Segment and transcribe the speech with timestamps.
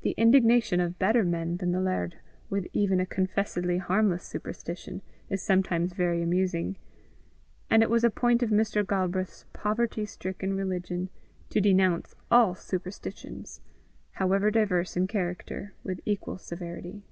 [0.00, 2.16] The indignation of better men than the laird
[2.48, 6.78] with even a confessedly harmless superstition, is sometimes very amusing;
[7.68, 8.82] and it was a point of Mr.
[8.82, 11.10] Galbraith's poverty stricken religion
[11.50, 13.60] to denounce all superstitions,
[14.12, 17.02] however diverse in character, with equal severity.